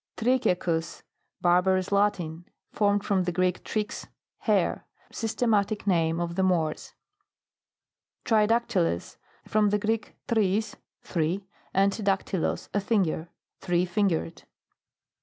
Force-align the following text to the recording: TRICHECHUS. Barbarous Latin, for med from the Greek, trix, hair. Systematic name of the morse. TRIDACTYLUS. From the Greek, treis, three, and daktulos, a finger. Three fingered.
TRICHECHUS. 0.17 1.03
Barbarous 1.41 1.91
Latin, 1.91 2.45
for 2.71 2.91
med 2.93 3.03
from 3.03 3.25
the 3.25 3.31
Greek, 3.31 3.63
trix, 3.63 4.07
hair. 4.39 4.83
Systematic 5.11 5.85
name 5.85 6.19
of 6.19 6.33
the 6.33 6.41
morse. 6.41 6.95
TRIDACTYLUS. 8.25 9.17
From 9.47 9.69
the 9.69 9.77
Greek, 9.77 10.15
treis, 10.27 10.73
three, 11.03 11.45
and 11.71 11.91
daktulos, 11.93 12.67
a 12.73 12.79
finger. 12.81 13.29
Three 13.59 13.85
fingered. 13.85 14.45